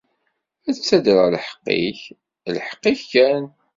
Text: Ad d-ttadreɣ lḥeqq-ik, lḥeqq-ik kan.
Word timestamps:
Ad 0.67 0.73
d-ttadreɣ 0.75 1.27
lḥeqq-ik, 1.35 2.01
lḥeqq-ik 2.55 2.99
kan. 3.11 3.45